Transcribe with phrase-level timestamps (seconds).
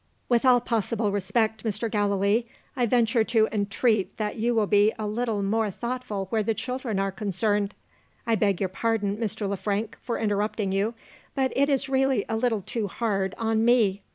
[0.27, 1.87] "With all possible respect, Mr.
[1.87, 6.55] Gallilee, I venture to entreat that you will be a little more thoughtful, where the
[6.55, 7.75] children are concerned.
[8.25, 9.47] I beg your pardon, Mr.
[9.47, 10.95] Le Frank, for interrupting you
[11.35, 14.01] but it is really a little too hard on Me.